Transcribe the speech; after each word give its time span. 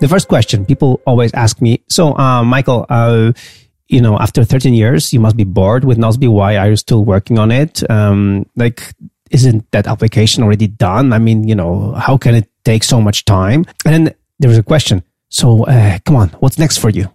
the 0.00 0.08
first 0.08 0.28
question 0.28 0.66
people 0.66 1.00
always 1.06 1.32
ask 1.34 1.60
me, 1.60 1.82
so, 1.88 2.16
uh, 2.16 2.42
Michael, 2.42 2.86
uh, 2.88 3.32
you 3.88 4.00
know, 4.00 4.18
after 4.18 4.44
13 4.44 4.74
years, 4.74 5.12
you 5.12 5.20
must 5.20 5.36
be 5.36 5.44
bored 5.44 5.84
with 5.84 5.98
Nozbe. 5.98 6.28
Why 6.28 6.56
are 6.56 6.70
you 6.70 6.76
still 6.76 7.04
working 7.04 7.38
on 7.38 7.50
it? 7.50 7.88
Um, 7.90 8.46
like, 8.56 8.94
isn't 9.30 9.70
that 9.72 9.86
application 9.86 10.42
already 10.42 10.68
done? 10.68 11.12
I 11.12 11.18
mean, 11.18 11.46
you 11.46 11.54
know, 11.54 11.92
how 11.92 12.16
can 12.16 12.34
it 12.34 12.48
take 12.64 12.84
so 12.84 13.00
much 13.00 13.24
time? 13.24 13.64
And 13.84 13.94
then 13.94 14.14
there 14.38 14.48
was 14.48 14.58
a 14.58 14.62
question. 14.62 15.02
So, 15.28 15.64
uh, 15.64 15.98
come 16.04 16.16
on, 16.16 16.28
what's 16.40 16.58
next 16.58 16.78
for 16.78 16.90
you? 16.90 17.08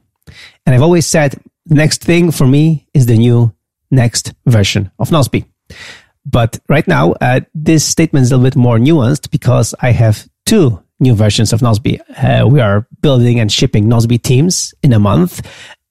And 0.66 0.76
I've 0.76 0.82
always 0.82 1.06
said, 1.06 1.36
next 1.66 2.04
thing 2.04 2.32
for 2.32 2.48
me 2.48 2.88
is 2.94 3.06
the 3.06 3.18
new 3.18 3.54
next 3.92 4.34
version 4.46 4.92
of 5.00 5.10
Nozbe. 5.10 5.46
But 6.26 6.60
right 6.68 6.88
now, 6.88 7.14
uh, 7.22 7.42
this 7.54 7.86
statement 7.86 8.24
is 8.24 8.32
a 8.32 8.38
little 8.38 8.50
bit 8.50 8.56
more 8.56 8.78
nuanced 8.78 9.30
because 9.30 9.76
I 9.80 9.92
have 9.92 10.28
two 10.46 10.82
new 11.00 11.16
versions 11.16 11.54
of 11.54 11.62
Nozbe. 11.62 12.00
Uh, 12.18 12.48
we 12.48 12.60
are 12.62 12.88
building 13.02 13.40
and 13.40 13.52
shipping 13.52 13.86
Nozbe 13.86 14.22
teams 14.22 14.74
in 14.84 14.94
a 14.94 15.00
month 15.00 15.46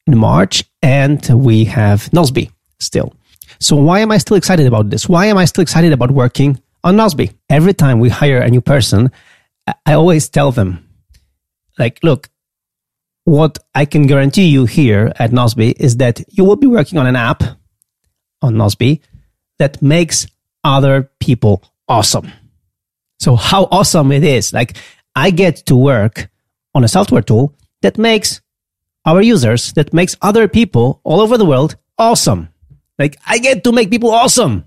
in 0.06 0.16
March, 0.18 0.64
and 0.82 1.26
we 1.28 1.64
have 1.64 2.10
Nozbe 2.10 2.50
still. 2.78 3.14
So 3.60 3.76
why 3.76 4.00
am 4.00 4.10
I 4.10 4.18
still 4.18 4.36
excited 4.36 4.66
about 4.66 4.90
this? 4.90 5.08
Why 5.08 5.26
am 5.26 5.36
I 5.36 5.44
still 5.44 5.62
excited 5.62 5.92
about 5.92 6.10
working 6.10 6.60
on 6.82 6.96
Nozbe? 6.96 7.32
Every 7.48 7.74
time 7.74 8.00
we 8.00 8.08
hire 8.08 8.38
a 8.38 8.50
new 8.50 8.60
person, 8.60 9.10
I 9.86 9.94
always 9.94 10.28
tell 10.28 10.52
them, 10.52 10.86
like, 11.78 12.00
look, 12.02 12.28
what 13.24 13.58
I 13.74 13.86
can 13.86 14.06
guarantee 14.06 14.46
you 14.46 14.66
here 14.66 15.12
at 15.18 15.30
Nozbe 15.30 15.74
is 15.78 15.96
that 15.96 16.20
you 16.28 16.44
will 16.44 16.56
be 16.56 16.66
working 16.66 16.98
on 16.98 17.06
an 17.06 17.16
app 17.16 17.42
on 18.42 18.54
Nozbe 18.54 19.00
that 19.58 19.80
makes 19.80 20.26
other 20.62 21.10
people 21.20 21.62
awesome. 21.88 22.30
So 23.24 23.36
how 23.36 23.68
awesome 23.70 24.12
it 24.12 24.22
is. 24.22 24.52
Like 24.52 24.76
I 25.16 25.30
get 25.30 25.64
to 25.66 25.74
work 25.74 26.28
on 26.74 26.84
a 26.84 26.88
software 26.88 27.22
tool 27.22 27.54
that 27.80 27.96
makes 27.96 28.42
our 29.06 29.22
users, 29.22 29.72
that 29.72 29.94
makes 29.94 30.14
other 30.20 30.46
people 30.46 31.00
all 31.04 31.22
over 31.22 31.38
the 31.38 31.46
world 31.46 31.76
awesome. 31.96 32.50
Like 32.98 33.16
I 33.26 33.38
get 33.38 33.64
to 33.64 33.72
make 33.72 33.88
people 33.88 34.10
awesome. 34.10 34.66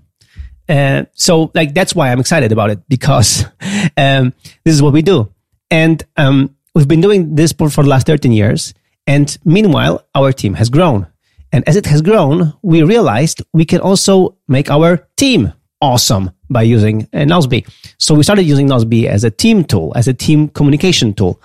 Uh, 0.68 1.04
so 1.14 1.52
like 1.54 1.72
that's 1.72 1.94
why 1.94 2.10
I'm 2.10 2.18
excited 2.18 2.50
about 2.50 2.70
it 2.70 2.80
because 2.88 3.44
um, 3.96 4.34
this 4.64 4.74
is 4.74 4.82
what 4.82 4.92
we 4.92 5.02
do, 5.02 5.32
and 5.70 6.02
um, 6.16 6.56
we've 6.74 6.88
been 6.88 7.00
doing 7.00 7.36
this 7.36 7.52
for, 7.52 7.70
for 7.70 7.84
the 7.84 7.90
last 7.90 8.08
13 8.08 8.32
years. 8.32 8.74
And 9.06 9.38
meanwhile, 9.44 10.04
our 10.16 10.32
team 10.32 10.54
has 10.54 10.68
grown. 10.68 11.06
And 11.52 11.66
as 11.68 11.76
it 11.76 11.86
has 11.86 12.02
grown, 12.02 12.54
we 12.60 12.82
realized 12.82 13.40
we 13.54 13.64
can 13.64 13.80
also 13.80 14.36
make 14.48 14.68
our 14.68 15.08
team 15.16 15.52
awesome 15.80 16.32
by 16.50 16.62
using 16.62 17.02
uh, 17.12 17.18
Nozbe. 17.18 17.66
So 17.98 18.14
we 18.14 18.22
started 18.22 18.44
using 18.44 18.68
Nozbe 18.68 19.06
as 19.06 19.24
a 19.24 19.30
team 19.30 19.64
tool, 19.64 19.92
as 19.96 20.08
a 20.08 20.14
team 20.14 20.48
communication 20.48 21.14
tool, 21.14 21.40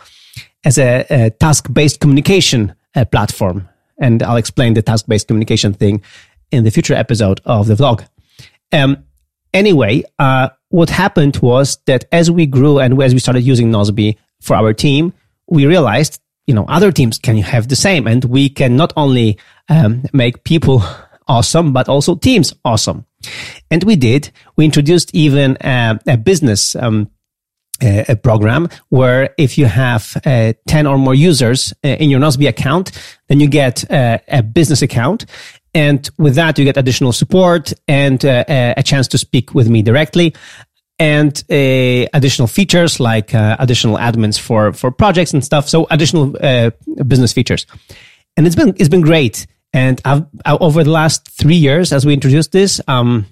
as 0.64 0.78
a, 0.78 1.06
a 1.10 1.30
task-based 1.32 2.00
communication 2.00 2.74
uh, 2.96 3.06
platform. 3.06 3.68
And 4.00 4.24
I'll 4.24 4.38
explain 4.38 4.74
the 4.74 4.82
task-based 4.82 5.28
communication 5.28 5.74
thing 5.74 6.02
in 6.52 6.64
the 6.64 6.72
future 6.72 6.94
episode 6.94 7.42
of 7.46 7.68
the 7.68 7.76
vlog. 7.76 8.08
Um, 8.72 9.04
anyway, 9.54 10.04
uh, 10.20 10.50
what 10.70 10.90
happened 10.90 11.38
was 11.38 11.78
that 11.86 12.06
as 12.12 12.32
we 12.32 12.46
grew 12.46 12.80
and 12.80 13.02
as 13.02 13.14
we 13.14 13.20
started 13.20 13.42
using 13.42 13.72
Nozbe 13.72 14.18
for 14.42 14.56
our 14.56 14.74
team, 14.74 15.14
we 15.48 15.66
realized, 15.66 16.20
you 16.48 16.54
know, 16.54 16.66
other 16.68 16.92
teams 16.92 17.18
can 17.18 17.38
have 17.38 17.68
the 17.68 17.76
same, 17.76 18.08
and 18.08 18.24
we 18.26 18.50
can 18.50 18.76
not 18.76 18.94
only 18.98 19.38
um, 19.70 20.04
make 20.14 20.44
people 20.44 20.84
awesome, 21.28 21.74
but 21.74 21.90
also 21.90 22.16
teams 22.16 22.54
awesome. 22.66 23.06
And 23.72 23.84
we 23.84 23.96
did. 23.96 24.32
We 24.56 24.66
introduced 24.66 25.14
even 25.16 25.58
a, 25.62 26.00
a 26.08 26.18
business 26.18 26.76
um, 26.76 27.10
a, 27.82 28.16
program 28.16 28.70
where 28.90 29.34
if 29.38 29.58
you 29.58 29.66
have 29.66 30.16
uh, 30.26 30.54
10 30.68 30.88
or 30.88 30.98
more 30.98 31.16
users 31.16 31.74
uh, 31.84 31.90
in 31.90 32.10
your 32.10 32.20
Nozbe 32.20 32.48
account, 32.48 32.92
then 33.28 33.40
you 33.40 33.48
get 33.48 33.90
uh, 33.92 34.20
a 34.28 34.44
business 34.44 34.82
account. 34.82 35.26
And 35.74 36.08
with 36.18 36.36
that, 36.36 36.58
you 36.58 36.66
get 36.66 36.78
additional 36.78 37.12
support 37.12 37.74
and 37.88 38.24
uh, 38.24 38.44
a 38.48 38.84
chance 38.84 39.08
to 39.10 39.18
speak 39.18 39.56
with 39.56 39.70
me 39.70 39.82
directly 39.82 40.36
and 41.00 41.44
uh, 41.50 42.08
additional 42.14 42.48
features 42.48 43.00
like 43.00 43.34
uh, 43.34 43.56
additional 43.60 43.98
admins 43.98 44.40
for, 44.40 44.72
for 44.74 44.92
projects 44.92 45.34
and 45.34 45.44
stuff. 45.44 45.68
So 45.68 45.88
additional 45.90 46.36
business 47.08 47.34
features. 47.34 47.66
And 48.38 48.46
it's 48.46 48.56
been, 48.56 48.76
it's 48.78 48.90
been 48.90 49.02
great. 49.02 49.48
And 49.74 50.00
I've, 50.06 50.26
over 50.46 50.84
the 50.84 50.92
last 50.92 51.28
three 51.28 51.56
years, 51.56 51.92
as 51.92 52.06
we 52.06 52.14
introduced 52.14 52.52
this, 52.52 52.80
um, 52.88 53.26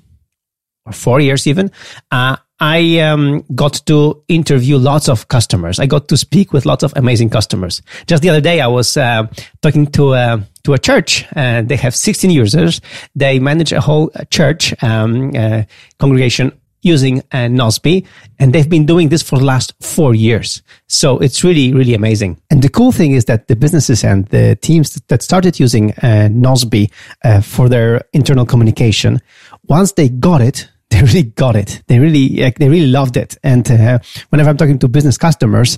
or 0.85 0.94
four 0.94 1.19
years 1.19 1.46
even, 1.46 1.72
uh, 2.09 2.38
I 2.59 3.00
um, 3.00 3.44
got 3.56 3.81
to 3.88 4.24
interview 4.28 4.78
lots 4.78 5.09
of 5.09 5.28
customers. 5.28 5.79
I 5.79 5.88
got 5.88 6.07
to 6.09 6.18
speak 6.18 6.53
with 6.53 6.66
lots 6.66 6.84
of 6.84 6.94
amazing 6.96 7.31
customers. 7.31 7.81
Just 8.06 8.22
the 8.22 8.29
other 8.29 8.41
day, 8.41 8.62
I 8.62 8.68
was 8.68 8.97
uh, 8.97 9.28
talking 9.62 9.88
to 9.88 10.13
a 10.13 10.47
to 10.63 10.74
a 10.74 10.78
church. 10.78 11.25
and 11.34 11.69
they 11.69 11.75
have 11.75 11.96
16 11.96 12.29
users. 12.29 12.81
They 13.16 13.40
manage 13.40 13.72
a 13.73 13.81
whole 13.81 14.12
church 14.29 14.75
um, 14.84 15.31
uh, 15.35 15.63
congregation 16.00 16.52
using 16.81 17.19
uh, 17.31 17.47
Nozbe, 17.47 18.05
and 18.39 18.53
they've 18.53 18.69
been 18.69 18.85
doing 18.85 19.09
this 19.09 19.21
for 19.21 19.37
the 19.37 19.45
last 19.45 19.73
four 19.81 20.15
years. 20.15 20.61
So 20.87 21.19
it's 21.19 21.43
really, 21.43 21.73
really 21.73 21.93
amazing. 21.93 22.41
And 22.49 22.61
the 22.61 22.69
cool 22.69 22.91
thing 22.91 23.11
is 23.11 23.25
that 23.25 23.47
the 23.47 23.55
businesses 23.55 24.03
and 24.03 24.25
the 24.27 24.55
teams 24.61 24.99
that 25.07 25.21
started 25.21 25.59
using 25.59 25.91
uh, 25.91 26.29
Nozbe 26.31 26.91
uh, 27.23 27.41
for 27.41 27.69
their 27.69 28.01
internal 28.13 28.45
communication, 28.45 29.21
once 29.67 29.93
they 29.93 30.09
got 30.09 30.41
it, 30.41 30.69
they 30.91 31.01
really 31.01 31.23
got 31.23 31.55
it. 31.55 31.83
They 31.87 31.99
really, 31.99 32.29
like, 32.41 32.59
they 32.59 32.67
really 32.67 32.87
loved 32.87 33.15
it. 33.15 33.37
And 33.43 33.69
uh, 33.71 33.99
whenever 34.29 34.49
I'm 34.49 34.57
talking 34.57 34.79
to 34.79 34.89
business 34.89 35.17
customers, 35.17 35.77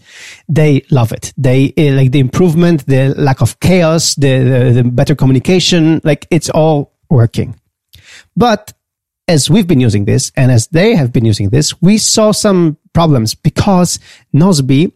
they 0.49 0.83
love 0.89 1.11
it. 1.11 1.33
They 1.37 1.71
uh, 1.77 1.95
like 1.95 2.11
the 2.11 2.19
improvement, 2.19 2.85
the 2.87 3.13
lack 3.15 3.41
of 3.41 3.59
chaos, 3.59 4.15
the, 4.15 4.39
the, 4.39 4.81
the 4.81 4.83
better 4.83 5.13
communication. 5.13 6.01
Like 6.03 6.25
it's 6.31 6.49
all 6.49 6.93
working. 7.11 7.59
But 8.35 8.73
as 9.27 9.49
we've 9.49 9.67
been 9.67 9.79
using 9.79 10.05
this 10.05 10.31
and 10.35 10.51
as 10.51 10.67
they 10.67 10.95
have 10.95 11.11
been 11.13 11.25
using 11.25 11.49
this, 11.49 11.81
we 11.81 11.97
saw 11.97 12.31
some 12.31 12.77
problems 12.93 13.35
because 13.35 13.99
Nozbe 14.33 14.91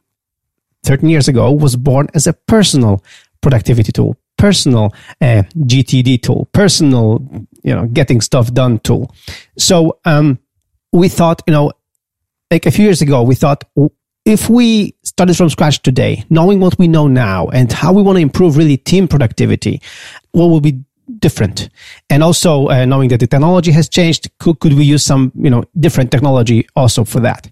13 0.83 1.09
years 1.09 1.27
ago 1.27 1.51
was 1.51 1.75
born 1.75 2.07
as 2.13 2.27
a 2.27 2.33
personal 2.33 3.03
productivity 3.41 3.91
tool, 3.91 4.17
personal 4.37 4.93
uh, 5.21 5.43
GTD 5.57 6.21
tool, 6.21 6.49
personal, 6.51 7.21
you 7.63 7.73
know, 7.73 7.85
getting 7.87 8.21
stuff 8.21 8.53
done 8.53 8.79
tool. 8.79 9.13
So, 9.57 9.99
um, 10.05 10.39
we 10.91 11.09
thought, 11.09 11.41
you 11.47 11.53
know, 11.53 11.71
like 12.49 12.65
a 12.65 12.71
few 12.71 12.85
years 12.85 13.01
ago, 13.01 13.23
we 13.23 13.35
thought 13.35 13.65
if 14.25 14.49
we 14.49 14.95
started 15.03 15.37
from 15.37 15.49
scratch 15.49 15.81
today, 15.81 16.23
knowing 16.29 16.59
what 16.59 16.77
we 16.77 16.87
know 16.87 17.07
now 17.07 17.47
and 17.47 17.71
how 17.71 17.93
we 17.93 18.01
want 18.01 18.17
to 18.17 18.21
improve 18.21 18.57
really 18.57 18.77
team 18.77 19.07
productivity, 19.07 19.81
what 20.31 20.47
would 20.47 20.63
be 20.63 20.83
different 21.19 21.69
and 22.09 22.21
also 22.21 22.67
uh, 22.67 22.85
knowing 22.85 23.09
that 23.09 23.19
the 23.19 23.27
technology 23.27 23.71
has 23.71 23.87
changed 23.87 24.29
could, 24.39 24.59
could 24.59 24.73
we 24.73 24.83
use 24.83 25.03
some 25.03 25.31
you 25.35 25.49
know 25.49 25.63
different 25.79 26.11
technology 26.11 26.67
also 26.75 27.03
for 27.03 27.19
that 27.19 27.49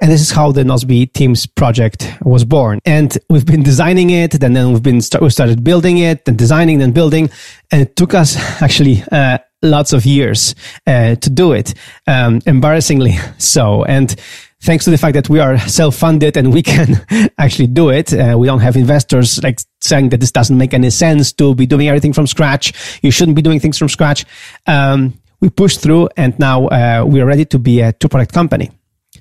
and 0.00 0.10
this 0.10 0.20
is 0.20 0.30
how 0.30 0.50
the 0.50 0.62
Nozbe 0.62 1.12
Teams 1.12 1.46
project 1.46 2.10
was 2.22 2.44
born. 2.44 2.80
And 2.86 3.16
we've 3.28 3.44
been 3.44 3.62
designing 3.62 4.10
it, 4.10 4.42
and 4.42 4.56
then 4.56 4.72
we've 4.72 4.82
been 4.82 5.02
we 5.20 5.30
started 5.30 5.62
building 5.62 5.98
it, 5.98 6.26
and 6.26 6.38
designing, 6.38 6.80
and 6.80 6.94
building, 6.94 7.30
and 7.70 7.82
it 7.82 7.96
took 7.96 8.14
us 8.14 8.36
actually 8.62 9.02
uh, 9.12 9.38
lots 9.62 9.92
of 9.92 10.06
years 10.06 10.54
uh, 10.86 11.16
to 11.16 11.30
do 11.30 11.52
it, 11.52 11.74
um, 12.06 12.40
embarrassingly 12.46 13.18
so. 13.38 13.84
And 13.84 14.14
thanks 14.62 14.84
to 14.84 14.90
the 14.90 14.98
fact 14.98 15.14
that 15.14 15.28
we 15.28 15.38
are 15.38 15.58
self-funded 15.58 16.36
and 16.36 16.52
we 16.52 16.62
can 16.72 17.04
actually 17.38 17.66
do 17.66 17.88
it. 17.88 18.12
Uh, 18.12 18.36
we 18.38 18.46
don't 18.46 18.60
have 18.60 18.76
investors 18.76 19.42
like 19.42 19.60
saying 19.80 20.10
that 20.10 20.20
this 20.20 20.32
doesn't 20.32 20.56
make 20.56 20.74
any 20.74 20.90
sense 20.90 21.32
to 21.32 21.54
be 21.54 21.66
doing 21.66 21.88
everything 21.88 22.12
from 22.12 22.26
scratch. 22.26 22.72
You 23.02 23.10
shouldn't 23.10 23.36
be 23.36 23.42
doing 23.42 23.60
things 23.60 23.78
from 23.78 23.88
scratch. 23.88 24.24
Um, 24.66 25.14
we 25.40 25.48
pushed 25.48 25.80
through 25.80 26.08
and 26.16 26.38
now 26.38 26.66
uh, 26.68 27.04
we 27.06 27.20
are 27.20 27.26
ready 27.26 27.44
to 27.46 27.58
be 27.58 27.80
a 27.80 27.92
two 27.92 28.08
product 28.08 28.32
company. 28.32 28.70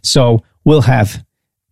So 0.04 0.44
we'll 0.66 0.82
have 0.82 1.24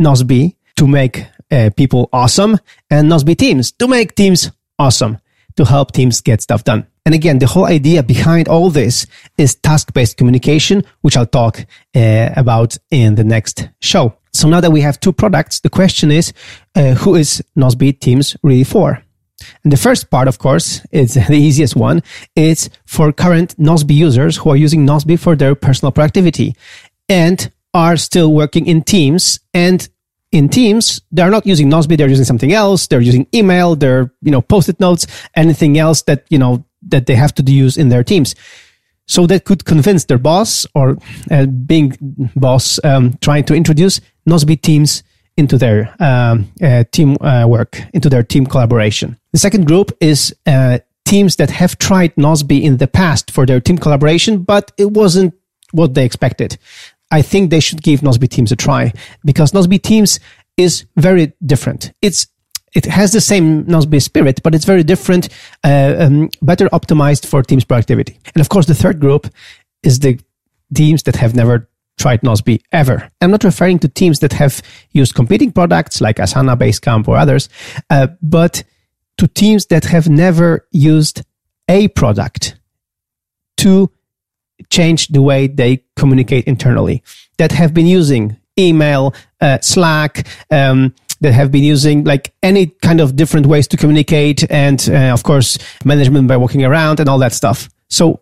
Nozbe 0.02 0.56
to 0.78 0.88
make 0.88 1.26
uh, 1.52 1.70
people 1.76 2.10
awesome 2.14 2.58
and 2.90 3.10
Nozbe 3.12 3.38
teams 3.38 3.72
to 3.74 3.88
make 3.88 4.16
teams 4.16 4.52
awesome 4.80 5.18
to 5.58 5.66
help 5.66 5.92
teams 5.92 6.22
get 6.22 6.42
stuff 6.42 6.64
done. 6.64 6.88
And 7.06 7.14
again, 7.14 7.40
the 7.40 7.48
whole 7.48 7.66
idea 7.66 8.04
behind 8.04 8.48
all 8.48 8.70
this 8.70 9.08
is 9.38 9.56
task-based 9.56 10.18
communication, 10.18 10.84
which 11.02 11.18
I'll 11.18 11.26
talk 11.26 11.66
uh, 11.96 12.30
about 12.36 12.78
in 12.92 13.16
the 13.16 13.24
next 13.24 13.70
show. 13.82 14.18
So 14.34 14.48
now 14.48 14.62
that 14.62 14.72
we 14.72 14.82
have 14.82 15.00
two 15.00 15.14
products, 15.14 15.62
the 15.62 15.70
question 15.70 16.12
is, 16.12 16.34
uh, 16.76 16.94
who 16.94 17.16
is 17.16 17.44
Nozbe 17.58 18.00
Teams 18.00 18.38
really 18.44 18.64
for? 18.64 19.02
And 19.64 19.72
the 19.72 19.78
first 19.78 20.10
part, 20.10 20.28
of 20.28 20.40
course, 20.40 20.82
is 20.92 21.14
the 21.28 21.36
easiest 21.36 21.76
one. 21.76 22.04
It's 22.36 22.70
for 22.86 23.12
current 23.12 23.56
Nozbe 23.58 23.96
users 23.96 24.38
who 24.38 24.50
are 24.50 24.56
using 24.56 24.86
Nozbe 24.86 25.20
for 25.20 25.36
their 25.36 25.56
personal 25.56 25.92
productivity 25.92 26.56
and 27.10 27.52
are 27.74 27.98
still 27.98 28.34
working 28.34 28.66
in 28.68 28.82
teams 28.82 29.40
and 29.54 29.88
in 30.32 30.50
Teams, 30.50 31.02
they're 31.12 31.30
not 31.30 31.46
using 31.46 31.70
Nozbe, 31.70 31.98
they're 31.98 32.10
using 32.10 32.26
something 32.26 32.52
else. 32.52 32.88
They're 32.88 33.02
using 33.02 33.28
email, 33.34 33.76
they're, 33.76 34.12
you 34.22 34.32
know, 34.32 34.42
post-it 34.42 34.80
notes, 34.80 35.08
anything 35.36 35.78
else 35.78 36.02
that, 36.04 36.26
you 36.30 36.38
know, 36.38 36.66
that 36.90 37.06
they 37.06 37.16
have 37.16 37.34
to 37.36 37.44
use 37.44 37.78
in 37.78 37.90
their 37.90 38.04
teams. 38.04 38.36
So 39.08 39.26
that 39.28 39.46
could 39.46 39.64
convince 39.64 40.06
their 40.06 40.18
boss 40.18 40.66
or 40.76 40.98
uh, 41.32 41.46
being 41.46 41.96
boss 42.36 42.80
um, 42.84 43.18
trying 43.22 43.46
to 43.46 43.56
introduce 43.56 44.02
Nozbe 44.28 44.62
Teams 44.62 45.04
into 45.38 45.58
their 45.58 45.96
um, 46.00 46.52
uh, 46.62 46.84
team 46.92 47.16
uh, 47.22 47.46
work, 47.48 47.80
into 47.94 48.10
their 48.10 48.24
team 48.24 48.46
collaboration. 48.46 49.18
The 49.32 49.40
second 49.40 49.66
group 49.66 49.92
is 50.02 50.36
uh, 50.46 50.80
teams 51.06 51.38
that 51.38 51.52
have 51.52 51.78
tried 51.78 52.14
Nozbe 52.16 52.62
in 52.62 52.78
the 52.78 52.88
past 52.88 53.32
for 53.32 53.46
their 53.46 53.62
team 53.62 53.78
collaboration, 53.78 54.40
but 54.40 54.74
it 54.78 54.92
wasn't 54.92 55.34
what 55.72 55.94
they 55.94 56.04
expected. 56.04 56.58
I 57.12 57.22
think 57.22 57.50
they 57.50 57.60
should 57.60 57.82
give 57.82 58.02
Nozbe 58.02 58.30
Teams 58.30 58.52
a 58.52 58.56
try 58.56 58.94
because 59.24 59.52
Nozbe 59.52 59.82
Teams 59.82 60.20
is 60.58 60.86
very 60.96 61.34
different. 61.46 61.94
It's 62.02 62.28
it 62.76 62.86
has 62.86 63.12
the 63.12 63.22
same 63.22 63.66
Nozbe 63.66 64.02
spirit, 64.02 64.44
but 64.44 64.54
it's 64.54 64.66
very 64.66 64.84
different, 64.84 65.30
uh, 65.64 65.96
um, 66.00 66.30
better 66.42 66.68
optimized 66.70 67.26
for 67.26 67.42
teams 67.42 67.64
productivity. 67.64 68.20
And 68.36 68.42
of 68.42 68.50
course, 68.50 68.66
the 68.66 68.76
third 68.76 69.00
group 69.00 69.28
is 69.84 70.00
the 70.00 70.20
teams 70.74 71.04
that 71.04 71.16
have 71.16 71.34
never 71.34 71.70
tried 71.98 72.22
Nozbe 72.22 72.62
ever. 72.72 73.10
I'm 73.22 73.32
not 73.32 73.44
referring 73.44 73.80
to 73.80 73.88
teams 73.88 74.20
that 74.20 74.34
have 74.34 74.62
used 74.92 75.16
competing 75.16 75.52
products 75.52 76.02
like 76.02 76.18
Asana, 76.18 76.58
Basecamp, 76.58 77.08
or 77.08 77.18
others, 77.18 77.50
uh, 77.90 78.08
but 78.22 78.64
to 79.18 79.28
teams 79.28 79.68
that 79.68 79.86
have 79.86 80.08
never 80.10 80.68
used 80.72 81.24
a 81.68 81.88
product 81.90 82.60
to 83.58 83.92
change 84.70 85.08
the 85.10 85.22
way 85.22 85.48
they 85.48 85.84
communicate 85.96 86.46
internally, 86.46 87.04
that 87.38 87.52
have 87.52 87.74
been 87.74 87.88
using 87.88 88.38
email, 88.58 89.14
uh, 89.42 89.60
Slack, 89.62 90.28
um, 90.52 90.94
that 91.22 91.34
have 91.34 91.52
been 91.52 91.64
using 91.64 92.04
like 92.04 92.34
any 92.44 92.68
kind 92.68 93.02
of 93.02 93.16
different 93.16 93.46
ways 93.46 93.68
to 93.68 93.78
communicate 93.78 94.50
and 94.52 94.88
uh, 94.90 95.14
of 95.14 95.24
course 95.24 95.58
management 95.84 96.28
by 96.28 96.38
walking 96.38 96.64
around 96.64 97.00
and 97.00 97.10
all 97.10 97.18
that 97.20 97.34
stuff. 97.34 97.70
So 97.90 98.22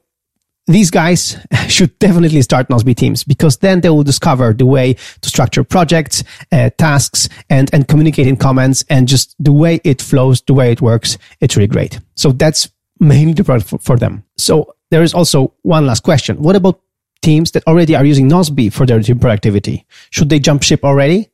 these 0.67 0.89
guys 0.89 1.37
should 1.67 1.97
definitely 1.99 2.41
start 2.41 2.69
Nozbe 2.69 2.95
teams 2.95 3.23
because 3.23 3.57
then 3.57 3.81
they 3.81 3.89
will 3.89 4.03
discover 4.03 4.53
the 4.53 4.65
way 4.65 4.93
to 4.93 5.29
structure 5.29 5.63
projects, 5.63 6.23
uh, 6.51 6.69
tasks, 6.77 7.29
and 7.49 7.69
and 7.73 7.87
communicate 7.87 8.27
in 8.27 8.35
comments, 8.35 8.83
and 8.89 9.07
just 9.07 9.35
the 9.39 9.51
way 9.51 9.79
it 9.83 10.01
flows, 10.01 10.41
the 10.41 10.53
way 10.53 10.71
it 10.71 10.81
works. 10.81 11.17
It's 11.39 11.55
really 11.55 11.67
great. 11.67 11.99
So 12.15 12.31
that's 12.31 12.69
mainly 12.99 13.43
product 13.43 13.69
for, 13.69 13.79
for 13.79 13.97
them. 13.97 14.23
So 14.37 14.75
there 14.91 15.03
is 15.03 15.13
also 15.13 15.53
one 15.63 15.85
last 15.85 16.03
question: 16.03 16.41
What 16.41 16.55
about 16.55 16.81
teams 17.21 17.51
that 17.51 17.65
already 17.67 17.95
are 17.95 18.05
using 18.05 18.29
Nozbe 18.29 18.71
for 18.71 18.85
their 18.85 19.01
team 19.01 19.19
productivity? 19.19 19.85
Should 20.11 20.29
they 20.29 20.39
jump 20.39 20.63
ship 20.63 20.83
already? 20.83 21.29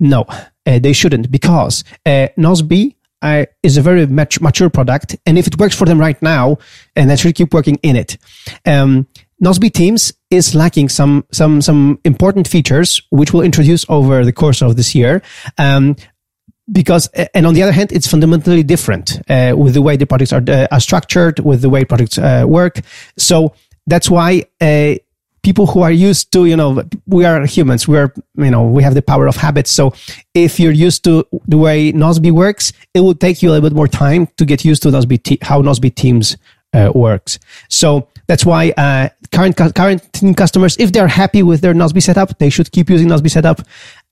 No, 0.00 0.24
uh, 0.66 0.78
they 0.78 0.92
shouldn't 0.92 1.30
because 1.30 1.84
uh, 2.06 2.28
Nozbe 2.36 2.94
uh, 3.22 3.46
is 3.62 3.76
a 3.76 3.82
very 3.82 4.06
mat- 4.06 4.40
mature 4.40 4.70
product, 4.70 5.16
and 5.26 5.38
if 5.38 5.46
it 5.46 5.58
works 5.58 5.74
for 5.74 5.84
them 5.84 5.98
right 5.98 6.20
now, 6.22 6.58
and 6.94 7.10
they 7.10 7.16
should 7.16 7.34
keep 7.34 7.52
working 7.52 7.76
in 7.82 7.96
it. 7.96 8.16
Um, 8.64 9.06
Nozbe 9.42 9.72
Teams 9.72 10.12
is 10.30 10.54
lacking 10.54 10.88
some 10.88 11.24
some 11.32 11.62
some 11.62 12.00
important 12.04 12.48
features, 12.48 13.00
which 13.10 13.32
we'll 13.32 13.44
introduce 13.44 13.84
over 13.88 14.24
the 14.24 14.32
course 14.32 14.62
of 14.62 14.76
this 14.76 14.94
year. 14.94 15.22
Um, 15.58 15.96
because, 16.70 17.08
and 17.34 17.46
on 17.46 17.54
the 17.54 17.62
other 17.62 17.72
hand, 17.72 17.92
it's 17.92 18.06
fundamentally 18.06 18.62
different 18.62 19.20
uh, 19.28 19.54
with 19.56 19.74
the 19.74 19.82
way 19.82 19.96
the 19.96 20.06
products 20.06 20.32
are, 20.32 20.42
uh, 20.46 20.66
are 20.70 20.80
structured, 20.80 21.40
with 21.40 21.62
the 21.62 21.70
way 21.70 21.84
products 21.84 22.18
uh, 22.18 22.44
work. 22.46 22.80
So 23.16 23.54
that's 23.86 24.10
why 24.10 24.44
uh, 24.60 24.94
people 25.42 25.66
who 25.66 25.82
are 25.82 25.90
used 25.90 26.32
to, 26.32 26.44
you 26.44 26.56
know, 26.56 26.82
we 27.06 27.24
are 27.24 27.46
humans. 27.46 27.88
We 27.88 27.96
are, 27.96 28.12
you 28.36 28.50
know, 28.50 28.64
we 28.64 28.82
have 28.82 28.94
the 28.94 29.02
power 29.02 29.26
of 29.26 29.36
habits. 29.36 29.70
So 29.70 29.94
if 30.34 30.60
you're 30.60 30.72
used 30.72 31.04
to 31.04 31.26
the 31.46 31.58
way 31.58 31.92
Nozbe 31.92 32.30
works, 32.30 32.72
it 32.94 33.00
will 33.00 33.14
take 33.14 33.42
you 33.42 33.48
a 33.48 33.52
little 33.52 33.68
bit 33.70 33.76
more 33.76 33.88
time 33.88 34.28
to 34.36 34.44
get 34.44 34.64
used 34.64 34.82
to 34.82 34.88
Nozbe 34.90 35.22
te- 35.22 35.38
how 35.42 35.62
Nozbe 35.62 35.94
Teams 35.94 36.36
uh, 36.74 36.92
works. 36.94 37.38
So 37.68 38.08
that's 38.26 38.44
why 38.44 38.72
uh, 38.76 39.08
current 39.32 39.56
current 39.74 40.36
customers, 40.36 40.76
if 40.78 40.92
they're 40.92 41.08
happy 41.08 41.42
with 41.42 41.60
their 41.62 41.74
Nozbe 41.74 42.02
setup, 42.02 42.38
they 42.38 42.50
should 42.50 42.70
keep 42.72 42.90
using 42.90 43.08
Nozbe 43.08 43.30
setup. 43.30 43.62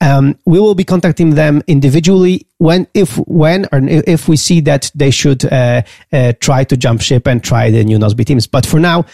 Um, 0.01 0.37
we 0.45 0.59
will 0.59 0.73
be 0.73 0.83
contacting 0.83 1.31
them 1.35 1.61
individually 1.67 2.47
when, 2.57 2.87
if, 2.93 3.17
when, 3.27 3.65
or 3.71 3.81
if 3.83 4.27
we 4.27 4.37
see 4.37 4.61
that 4.61 4.91
they 4.95 5.11
should 5.11 5.45
uh, 5.45 5.83
uh, 6.11 6.33
try 6.39 6.63
to 6.63 6.75
jump 6.75 7.01
ship 7.01 7.27
and 7.27 7.43
try 7.43 7.69
the 7.69 7.83
new 7.83 7.97
Nozbe 7.97 8.25
teams. 8.25 8.47
But 8.47 8.65
for 8.65 8.79
now, 8.79 9.05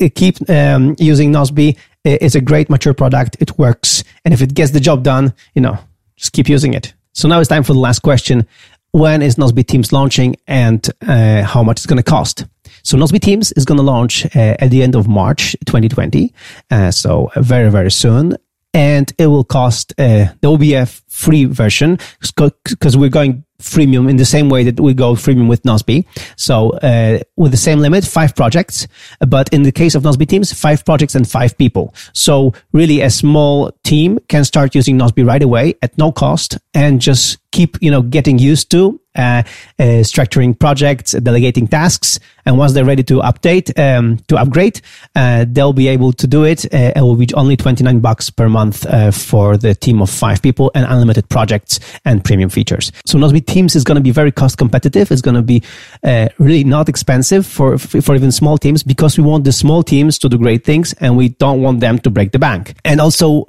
uh, 0.00 0.08
keep 0.14 0.48
um, 0.48 0.94
using 0.98 1.32
Nozbe. 1.32 1.76
It's 2.04 2.34
a 2.34 2.40
great 2.40 2.68
mature 2.68 2.94
product. 2.94 3.36
It 3.40 3.58
works, 3.58 4.02
and 4.24 4.34
if 4.34 4.42
it 4.42 4.54
gets 4.54 4.72
the 4.72 4.80
job 4.80 5.04
done, 5.04 5.32
you 5.54 5.62
know, 5.62 5.78
just 6.16 6.32
keep 6.32 6.48
using 6.48 6.74
it. 6.74 6.94
So 7.12 7.28
now 7.28 7.38
it's 7.38 7.48
time 7.48 7.62
for 7.62 7.74
the 7.74 7.78
last 7.78 8.00
question: 8.00 8.46
When 8.90 9.22
is 9.22 9.36
Nozbe 9.36 9.64
Teams 9.64 9.92
launching, 9.92 10.34
and 10.48 10.88
uh, 11.06 11.42
how 11.42 11.62
much 11.62 11.78
it's 11.78 11.86
going 11.86 11.98
to 11.98 12.02
cost? 12.02 12.44
So 12.82 12.96
Nozbe 12.96 13.20
Teams 13.20 13.52
is 13.52 13.64
going 13.64 13.78
to 13.78 13.84
launch 13.84 14.26
uh, 14.36 14.56
at 14.58 14.70
the 14.70 14.82
end 14.82 14.94
of 14.94 15.08
March 15.08 15.56
2020. 15.66 16.32
Uh, 16.70 16.90
so 16.90 17.30
very, 17.36 17.70
very 17.70 17.90
soon. 17.90 18.36
And 18.74 19.12
it 19.18 19.26
will 19.26 19.44
cost, 19.44 19.92
uh, 19.98 20.32
there 20.40 20.50
will 20.50 20.58
be 20.58 20.74
a 20.74 20.86
free 21.12 21.44
version 21.44 21.98
because 22.20 22.96
we're 22.96 23.10
going 23.10 23.44
freemium 23.62 24.10
in 24.10 24.16
the 24.16 24.24
same 24.24 24.48
way 24.48 24.64
that 24.64 24.80
we 24.80 24.92
go 24.92 25.14
freemium 25.14 25.48
with 25.48 25.62
Nozbe. 25.62 26.04
So 26.36 26.70
uh, 26.70 27.20
with 27.36 27.52
the 27.52 27.56
same 27.56 27.78
limit, 27.78 28.04
five 28.04 28.34
projects. 28.34 28.86
But 29.20 29.48
in 29.52 29.62
the 29.62 29.72
case 29.72 29.94
of 29.94 30.02
Nozbe 30.02 30.26
teams, 30.26 30.52
five 30.52 30.84
projects 30.84 31.14
and 31.14 31.28
five 31.28 31.56
people. 31.56 31.94
So 32.12 32.54
really 32.72 33.00
a 33.00 33.10
small 33.10 33.70
team 33.84 34.18
can 34.28 34.44
start 34.44 34.74
using 34.74 34.98
Nozbe 34.98 35.26
right 35.26 35.42
away 35.42 35.74
at 35.82 35.96
no 35.96 36.12
cost 36.12 36.58
and 36.74 37.00
just 37.00 37.38
keep, 37.52 37.76
you 37.80 37.90
know, 37.90 38.02
getting 38.02 38.38
used 38.38 38.70
to 38.70 38.98
uh, 39.14 39.42
uh, 39.78 40.02
structuring 40.02 40.58
projects, 40.58 41.12
delegating 41.12 41.68
tasks. 41.68 42.18
And 42.46 42.58
once 42.58 42.72
they're 42.72 42.84
ready 42.84 43.04
to 43.04 43.20
update, 43.20 43.78
um, 43.78 44.18
to 44.28 44.36
upgrade, 44.36 44.80
uh, 45.14 45.44
they'll 45.48 45.74
be 45.74 45.88
able 45.88 46.12
to 46.14 46.26
do 46.26 46.44
it. 46.44 46.64
Uh, 46.72 46.92
it 46.96 47.00
will 47.02 47.16
be 47.16 47.28
only 47.34 47.56
29 47.56 48.00
bucks 48.00 48.30
per 48.30 48.48
month 48.48 48.86
uh, 48.86 49.10
for 49.10 49.56
the 49.56 49.74
team 49.74 50.00
of 50.00 50.10
five 50.10 50.42
people 50.42 50.70
and 50.74 50.86
unlimited 51.02 51.28
projects 51.28 51.80
and 52.04 52.24
premium 52.24 52.50
features. 52.50 52.92
So 53.04 53.18
Nozbe 53.18 53.44
Teams 53.44 53.74
is 53.74 53.84
going 53.84 53.96
to 53.96 54.02
be 54.02 54.12
very 54.12 54.30
cost 54.30 54.58
competitive. 54.58 55.10
It's 55.10 55.22
going 55.22 55.34
to 55.34 55.42
be 55.42 55.62
uh, 56.04 56.28
really 56.38 56.64
not 56.64 56.88
expensive 56.88 57.44
for, 57.46 57.78
for 57.78 58.14
even 58.14 58.30
small 58.30 58.56
teams 58.56 58.82
because 58.82 59.18
we 59.18 59.24
want 59.24 59.44
the 59.44 59.52
small 59.52 59.82
teams 59.82 60.18
to 60.20 60.28
do 60.28 60.38
great 60.38 60.64
things 60.64 60.92
and 61.00 61.16
we 61.16 61.30
don't 61.30 61.60
want 61.60 61.80
them 61.80 61.98
to 62.00 62.10
break 62.10 62.32
the 62.32 62.38
bank. 62.38 62.74
And 62.84 63.00
also, 63.00 63.44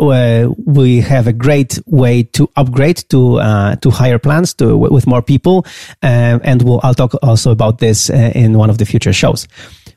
we 0.65 1.01
have 1.01 1.27
a 1.27 1.33
great 1.33 1.79
way 1.85 2.23
to 2.23 2.49
upgrade 2.55 2.97
to, 3.09 3.39
to 3.81 3.89
higher 3.91 4.17
plans 4.17 4.53
to, 4.55 4.75
with 4.75 5.05
more 5.05 5.21
people 5.21 5.43
people. 5.43 5.65
Um, 6.01 6.41
and 6.43 6.61
we'll, 6.61 6.79
I'll 6.83 6.93
talk 6.93 7.13
also 7.21 7.51
about 7.51 7.79
this 7.79 8.09
uh, 8.09 8.31
in 8.35 8.57
one 8.57 8.69
of 8.69 8.77
the 8.77 8.85
future 8.85 9.13
shows. 9.13 9.47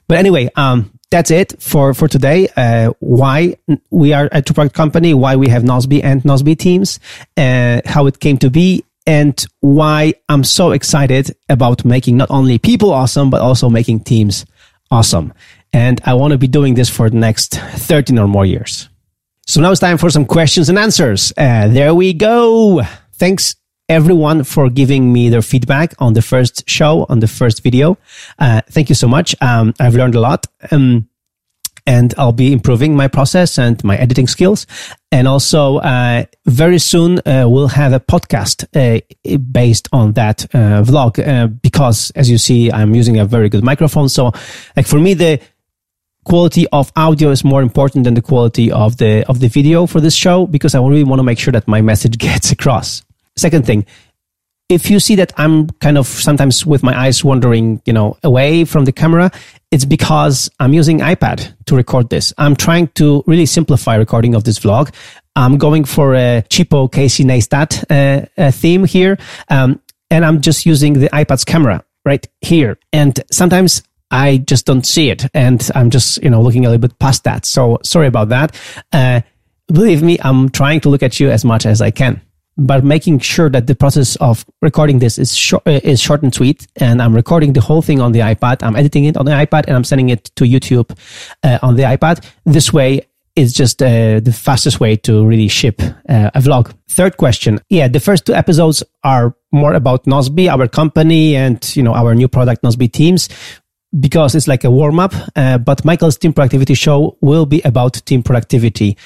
But 0.09 0.19
anyway, 0.19 0.49
um, 0.57 0.91
that's 1.11 1.31
it 1.31 1.61
for, 1.61 1.95
for 1.95 2.09
today. 2.09 2.49
Uh, 2.57 2.93
why 3.01 3.57
we 3.91 4.13
are 4.13 4.29
a 4.33 4.43
two 4.43 4.55
product 4.55 4.75
company, 4.75 5.15
why 5.15 5.37
we 5.37 5.49
have 5.49 5.63
Nozbe 5.63 6.03
and 6.03 6.23
Nozbe 6.23 6.59
teams, 6.59 6.99
uh, 7.37 7.81
how 7.85 8.07
it 8.07 8.21
came 8.21 8.39
to 8.39 8.51
be, 8.51 8.85
and 9.07 9.47
why 9.61 10.15
I'm 10.29 10.43
so 10.45 10.73
excited 10.73 11.37
about 11.49 11.85
making 11.85 12.17
not 12.17 12.31
only 12.31 12.59
people 12.59 12.93
awesome, 12.93 13.31
but 13.31 13.41
also 13.41 13.71
making 13.71 14.01
teams 14.01 14.45
awesome. 14.91 15.33
And 15.73 16.01
I 16.05 16.15
want 16.15 16.33
to 16.33 16.39
be 16.39 16.49
doing 16.49 16.75
this 16.75 16.89
for 16.89 17.09
the 17.09 17.17
next 17.17 17.57
13 17.57 18.19
or 18.19 18.27
more 18.27 18.47
years. 18.47 18.89
So 19.47 19.61
now 19.61 19.71
it's 19.71 19.81
time 19.81 19.99
for 19.99 20.11
some 20.11 20.25
questions 20.25 20.69
and 20.69 20.79
answers. 20.79 21.33
Uh, 21.37 21.69
there 21.69 21.95
we 21.95 22.13
go. 22.15 22.83
Thanks 23.13 23.55
everyone 23.89 24.45
for 24.45 24.69
giving 24.69 25.13
me 25.13 25.29
their 25.29 25.43
feedback 25.43 25.95
on 25.99 26.13
the 26.15 26.23
first 26.23 26.69
show, 26.69 27.07
on 27.09 27.21
the 27.21 27.29
first 27.29 27.63
video. 27.63 27.99
Uh, 28.39 28.61
thank 28.71 28.89
you 28.89 28.95
so 28.95 29.09
much. 29.09 29.35
Um, 29.41 29.75
I've 29.79 29.95
learned 29.95 30.15
a 30.15 30.21
lot. 30.21 30.47
Um, 30.71 31.09
and 31.87 32.13
I'll 32.19 32.33
be 32.33 32.53
improving 32.53 32.97
my 32.97 33.07
process 33.07 33.59
and 33.59 33.83
my 33.85 33.97
editing 33.97 34.27
skills. 34.27 34.67
And 35.13 35.29
also, 35.29 35.77
uh, 35.79 36.25
very 36.45 36.81
soon, 36.81 37.21
uh, 37.21 37.47
we'll 37.47 37.69
have 37.69 37.93
a 37.93 38.01
podcast 38.01 38.67
uh, 38.75 39.01
based 39.53 39.89
on 39.93 40.15
that 40.15 40.45
uh, 40.47 40.83
vlog 40.83 41.25
uh, 41.25 41.47
because, 41.47 42.11
as 42.17 42.29
you 42.29 42.39
see, 42.39 42.73
I'm 42.73 42.95
using 42.95 43.19
a 43.19 43.25
very 43.25 43.49
good 43.49 43.63
microphone. 43.63 44.09
So, 44.09 44.33
like 44.77 44.87
for 44.87 44.99
me, 44.99 45.15
the 45.15 45.41
quality 46.25 46.67
of 46.73 46.91
audio 46.97 47.31
is 47.31 47.45
more 47.45 47.63
important 47.63 48.03
than 48.03 48.15
the 48.15 48.23
quality 48.23 48.73
of 48.73 48.97
the 48.97 49.25
of 49.29 49.39
the 49.39 49.47
video 49.47 49.87
for 49.87 50.01
this 50.01 50.15
show 50.15 50.45
because 50.45 50.75
I 50.75 50.81
really 50.81 51.05
want 51.05 51.21
to 51.21 51.23
make 51.23 51.39
sure 51.39 51.53
that 51.53 51.69
my 51.69 51.83
message 51.83 52.19
gets 52.29 52.51
across. 52.51 53.05
Second 53.37 53.67
thing, 53.67 53.87
if 54.69 54.91
you 54.91 54.99
see 54.99 55.15
that 55.17 55.33
I'm 55.37 55.69
kind 55.81 55.97
of 55.97 56.07
sometimes 56.07 56.67
with 56.67 56.83
my 56.83 56.99
eyes 56.99 57.23
wandering, 57.23 57.81
you 57.85 57.93
know, 57.93 58.17
away 58.25 58.65
from 58.65 58.85
the 58.85 58.93
camera, 58.93 59.31
it's 59.71 59.85
because 59.85 60.51
I'm 60.59 60.73
using 60.73 61.01
iPad 61.01 61.55
to 61.67 61.77
record 61.77 62.11
this. 62.11 62.33
I'm 62.39 62.57
trying 62.57 62.89
to 62.95 63.23
really 63.27 63.47
simplify 63.47 63.95
recording 63.97 64.35
of 64.35 64.45
this 64.45 64.59
vlog. 64.59 64.93
I'm 65.37 65.59
going 65.59 65.85
for 65.85 66.15
a 66.15 66.45
cheapo 66.49 66.91
Casey 66.91 67.25
Neistat 67.25 67.85
uh, 67.91 68.27
uh, 68.41 68.51
theme 68.51 68.85
here. 68.85 69.19
Um, 69.49 69.81
and 70.11 70.25
I'm 70.25 70.41
just 70.41 70.67
using 70.67 70.95
the 70.95 71.09
iPad's 71.11 71.45
camera 71.45 71.85
right 72.05 72.27
here. 72.41 72.79
And 72.93 73.21
sometimes 73.31 73.83
I 74.11 74.39
just 74.39 74.67
don't 74.67 74.87
see 74.87 75.11
it. 75.11 75.27
And 75.35 75.69
I'm 75.75 75.91
just, 75.91 76.23
you 76.23 76.31
know, 76.31 76.41
looking 76.41 76.65
a 76.65 76.71
little 76.71 76.81
bit 76.81 76.99
past 76.99 77.25
that. 77.25 77.45
So 77.45 77.79
sorry 77.83 78.07
about 78.07 78.31
that. 78.31 78.59
Uh, 78.93 79.21
believe 79.69 80.03
me, 80.03 80.19
I'm 80.23 80.49
trying 80.49 80.81
to 80.81 80.89
look 80.89 81.03
at 81.03 81.21
you 81.21 81.31
as 81.31 81.45
much 81.45 81.67
as 81.67 81.81
I 81.81 81.91
can 81.91 82.21
but 82.57 82.85
making 82.85 83.19
sure 83.19 83.51
that 83.51 83.67
the 83.67 83.75
process 83.75 84.17
of 84.17 84.45
recording 84.63 84.99
this 84.99 85.19
is 85.19 85.37
short, 85.37 85.63
uh, 85.67 85.81
is 85.83 86.01
short 86.01 86.23
and 86.23 86.35
sweet. 86.35 86.67
And 86.77 87.03
I'm 87.03 87.15
recording 87.15 87.53
the 87.53 87.61
whole 87.61 87.83
thing 87.83 88.01
on 88.01 88.13
the 88.13 88.21
iPad. 88.21 88.63
I'm 88.63 88.77
editing 88.77 89.05
it 89.05 89.17
on 89.17 89.27
the 89.27 89.33
iPad 89.33 89.65
and 89.67 89.77
I'm 89.77 89.85
sending 89.85 90.09
it 90.09 90.25
to 90.37 90.45
YouTube 90.45 90.97
uh, 91.43 91.59
on 91.63 91.77
the 91.77 91.83
iPad. 91.83 92.25
This 92.45 92.73
way, 92.73 93.07
it's 93.35 93.53
just 93.53 93.83
uh, 93.83 94.21
the 94.21 94.33
fastest 94.33 94.81
way 94.81 94.97
to 94.97 95.27
really 95.27 95.49
ship 95.49 95.83
uh, 95.83 96.31
a 96.35 96.41
vlog. 96.41 96.73
Third 96.91 97.19
question. 97.19 97.61
Yeah, 97.69 97.89
the 97.89 98.01
first 98.01 98.25
two 98.25 98.33
episodes 98.33 98.83
are 99.05 99.37
more 99.53 99.75
about 99.75 100.05
Nozbe, 100.05 100.51
our 100.51 100.67
company, 100.67 101.37
and 101.37 101.77
you 101.77 101.83
know 101.83 101.93
our 101.93 102.15
new 102.15 102.29
product 102.29 102.63
Nozbe 102.63 102.91
Teams 102.91 103.29
because 104.01 104.35
it's 104.35 104.49
like 104.49 104.65
a 104.65 104.71
warm 104.71 104.99
up. 104.99 105.15
Uh, 105.37 105.59
but 105.59 105.85
Michael's 105.85 106.17
team 106.17 106.33
productivity 106.33 106.75
show 106.75 107.19
will 107.21 107.45
be 107.45 107.61
about 107.63 107.95
team 108.07 108.23
productivity 108.23 108.97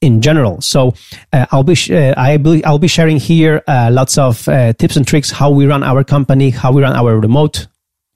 in 0.00 0.22
general. 0.22 0.60
So 0.60 0.94
uh, 1.32 1.46
I'll 1.50 1.62
be 1.62 1.74
sh- 1.74 1.90
uh, 1.90 2.14
I 2.16 2.36
be, 2.36 2.64
I'll 2.64 2.78
be 2.78 2.88
sharing 2.88 3.18
here 3.18 3.62
uh, 3.66 3.90
lots 3.92 4.18
of 4.18 4.48
uh, 4.48 4.72
tips 4.72 4.96
and 4.96 5.06
tricks 5.06 5.30
how 5.30 5.50
we 5.50 5.66
run 5.66 5.82
our 5.82 6.04
company, 6.04 6.50
how 6.50 6.72
we 6.72 6.82
run 6.82 6.96
our 6.96 7.18
remote 7.18 7.66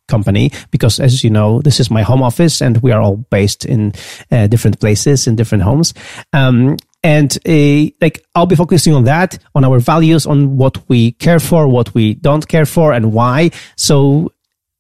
company 0.08 0.50
because 0.70 1.00
as 1.00 1.24
you 1.24 1.30
know 1.30 1.62
this 1.62 1.80
is 1.80 1.90
my 1.90 2.02
home 2.02 2.22
office 2.22 2.60
and 2.60 2.82
we 2.82 2.92
are 2.92 3.00
all 3.00 3.16
based 3.16 3.64
in 3.64 3.92
uh, 4.30 4.46
different 4.46 4.78
places 4.78 5.26
in 5.26 5.34
different 5.34 5.64
homes 5.64 5.94
um, 6.34 6.76
and 7.02 7.38
uh, 7.48 7.90
like 8.02 8.22
i'll 8.34 8.44
be 8.46 8.54
focusing 8.54 8.92
on 8.92 9.04
that 9.04 9.38
on 9.54 9.64
our 9.64 9.78
values 9.78 10.26
on 10.26 10.58
what 10.58 10.76
we 10.90 11.12
care 11.12 11.40
for 11.40 11.66
what 11.66 11.94
we 11.94 12.14
don't 12.14 12.48
care 12.48 12.66
for 12.66 12.92
and 12.92 13.14
why 13.14 13.50
so 13.76 14.30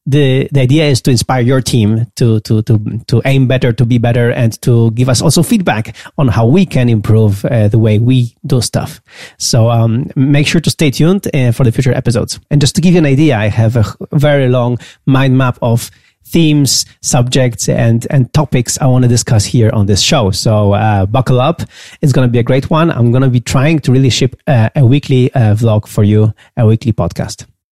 the 0.06 0.48
the 0.52 0.60
idea 0.60 0.84
is 0.84 1.00
to 1.02 1.10
inspire 1.10 1.40
your 1.40 1.60
team 1.60 2.06
to 2.16 2.40
to 2.40 2.62
to 2.62 2.78
to 3.06 3.22
aim 3.24 3.46
better, 3.46 3.72
to 3.72 3.84
be 3.86 3.98
better, 3.98 4.30
and 4.30 4.60
to 4.62 4.90
give 4.92 5.08
us 5.08 5.22
also 5.22 5.42
feedback 5.42 5.96
on 6.18 6.28
how 6.28 6.46
we 6.46 6.66
can 6.66 6.88
improve 6.88 7.44
uh, 7.46 7.68
the 7.68 7.78
way 7.78 7.98
we 7.98 8.36
do 8.46 8.60
stuff. 8.60 9.00
So 9.38 9.70
um, 9.70 10.10
make 10.14 10.46
sure 10.46 10.60
to 10.60 10.70
stay 10.70 10.90
tuned 10.90 11.28
uh, 11.34 11.52
for 11.52 11.64
the 11.64 11.72
future 11.72 11.94
episodes. 11.94 12.38
And 12.50 12.60
just 12.60 12.74
to 12.74 12.80
give 12.80 12.92
you 12.92 12.98
an 12.98 13.06
idea, 13.06 13.36
I 13.36 13.48
have 13.48 13.76
a 13.76 13.84
very 14.12 14.48
long 14.48 14.78
mind 15.06 15.38
map 15.38 15.58
of 15.62 15.90
themes, 16.26 16.84
subjects, 17.00 17.68
and 17.68 18.06
and 18.10 18.32
topics 18.34 18.78
I 18.80 18.86
want 18.86 19.04
to 19.04 19.08
discuss 19.08 19.46
here 19.46 19.70
on 19.72 19.86
this 19.86 20.02
show. 20.02 20.30
So 20.32 20.74
uh, 20.74 21.06
buckle 21.06 21.40
up; 21.40 21.62
it's 22.02 22.12
going 22.12 22.28
to 22.28 22.32
be 22.32 22.38
a 22.38 22.42
great 22.42 22.68
one. 22.68 22.90
I'm 22.90 23.10
going 23.10 23.22
to 23.22 23.30
be 23.30 23.40
trying 23.40 23.78
to 23.80 23.92
really 23.92 24.10
ship 24.10 24.36
uh, 24.46 24.68
a 24.76 24.84
weekly 24.84 25.32
uh, 25.32 25.54
vlog 25.54 25.88
for 25.88 26.04
you, 26.04 26.34
a 26.58 26.66
weekly 26.66 26.92
podcast. 26.92 27.46